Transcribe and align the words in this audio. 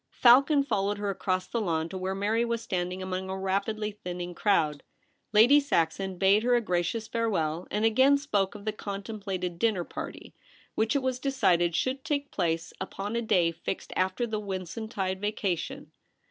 Falcon 0.09 0.63
followed 0.63 0.97
her 0.97 1.11
across 1.11 1.45
the 1.45 1.61
lawn 1.61 1.87
to 1.89 1.95
where 1.95 2.15
Mary 2.15 2.43
was 2.43 2.59
standing 2.63 3.03
among 3.03 3.29
a 3.29 3.37
rapidly 3.37 3.91
thinning 3.91 4.33
crowd. 4.33 4.81
Lady 5.31 5.59
Saxon 5.59 6.17
bade 6.17 6.41
her 6.41 6.55
a 6.55 6.59
gracious 6.59 7.07
farewell, 7.07 7.67
and 7.69 7.85
again 7.85 8.17
spoke 8.17 8.55
of 8.55 8.65
the 8.65 8.71
con 8.71 9.03
templated 9.03 9.59
dinner 9.59 9.83
party, 9.83 10.33
which 10.73 10.95
it 10.95 11.03
was 11.03 11.19
decided 11.19 11.75
should 11.75 12.03
take 12.03 12.31
place 12.31 12.73
upon 12.81 13.15
a 13.15 13.21
day 13.21 13.51
fixed 13.51 13.93
after 13.95 14.25
the 14.25 14.41
Whitsuntide 14.41 15.21
vacation. 15.21 15.91